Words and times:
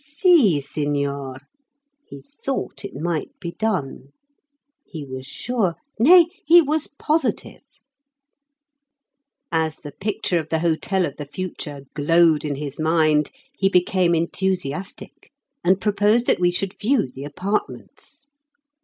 "Si, 0.03 0.59
signor"; 0.61 1.37
he 2.07 2.23
thought 2.43 2.83
it 2.83 2.95
might 2.95 3.39
be 3.39 3.51
done. 3.59 4.07
He 4.83 5.05
was 5.05 5.27
sure 5.27 5.75
nay, 5.99 6.25
he 6.43 6.59
was 6.59 6.87
positive. 6.97 7.61
As 9.51 9.75
the 9.77 9.91
picture 9.91 10.39
of 10.39 10.49
the 10.49 10.57
hotel 10.57 11.05
of 11.05 11.17
the 11.17 11.27
future 11.27 11.81
glowed 11.93 12.43
in 12.43 12.55
his 12.55 12.79
mind 12.79 13.29
he 13.55 13.69
became 13.69 14.15
enthusiastic, 14.15 15.29
and 15.63 15.79
proposed 15.79 16.25
that 16.25 16.39
we 16.39 16.49
should 16.49 16.79
view 16.79 17.07
the 17.13 17.23
apartments. 17.23 18.27